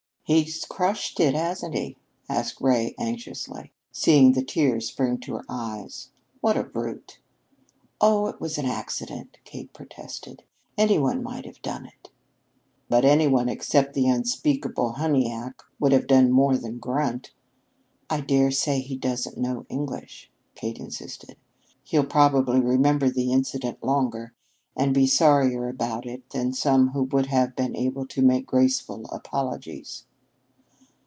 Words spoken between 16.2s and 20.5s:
more than grunt!" "I dare say he doesn't know English,"